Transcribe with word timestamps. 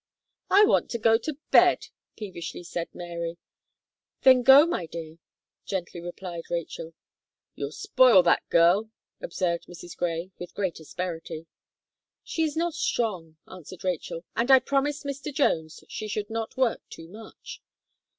"I 0.49 0.63
want 0.65 0.89
to 0.89 0.97
go 0.97 1.19
to 1.19 1.37
bed," 1.51 1.85
peevishly 2.17 2.63
said 2.63 2.89
Mary. 2.95 3.37
"Then 4.23 4.41
go, 4.41 4.65
my 4.65 4.87
dear," 4.87 5.19
gently 5.63 5.99
replied 6.01 6.49
Rachel. 6.49 6.95
"You'll 7.53 7.71
spoil 7.71 8.23
that 8.23 8.41
girl," 8.49 8.89
observed 9.21 9.67
Mrs. 9.67 9.95
Gray, 9.95 10.31
with 10.39 10.55
great 10.55 10.79
asperity. 10.79 11.45
"She 12.23 12.41
is 12.41 12.57
not 12.57 12.73
strong," 12.73 13.37
answered 13.47 13.83
Rachel; 13.83 14.25
"and 14.35 14.49
I 14.49 14.57
promised 14.57 15.03
Mr. 15.05 15.31
Jones 15.31 15.83
she 15.87 16.07
should 16.07 16.31
not 16.31 16.57
work 16.57 16.81
too 16.89 17.07
much." 17.07 17.61